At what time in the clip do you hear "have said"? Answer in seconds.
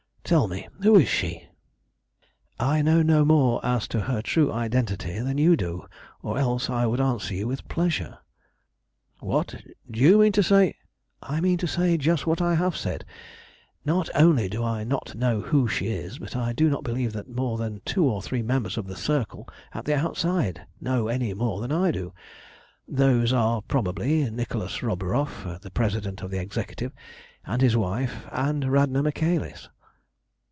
12.55-13.03